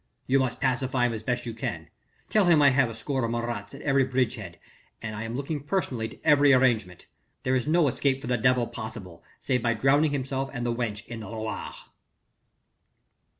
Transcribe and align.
"You 0.25 0.39
must 0.39 0.59
pacify 0.59 1.05
him 1.05 1.13
as 1.13 1.21
best 1.21 1.45
you 1.45 1.53
can. 1.53 1.87
Tell 2.27 2.45
him 2.45 2.59
I 2.59 2.69
have 2.71 2.89
a 2.89 2.95
score 2.95 3.23
of 3.23 3.29
Marats 3.29 3.75
at 3.75 3.83
every 3.83 4.03
bridge 4.03 4.33
head 4.33 4.57
and 4.99 5.13
that 5.13 5.19
I 5.19 5.25
am 5.25 5.35
looking 5.35 5.59
personally 5.61 6.07
to 6.07 6.19
every 6.25 6.53
arrangement. 6.53 7.05
There 7.43 7.53
is 7.53 7.67
no 7.67 7.87
escape 7.87 8.21
for 8.21 8.25
the 8.25 8.35
devil 8.35 8.65
possible 8.65 9.23
save 9.39 9.61
by 9.61 9.75
drowning 9.75 10.09
himself 10.09 10.49
and 10.53 10.65
the 10.65 10.73
wench 10.73 11.05
in 11.05 11.19
the 11.19 11.29
Loire." 11.29 11.75